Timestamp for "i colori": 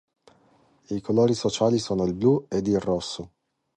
0.89-1.35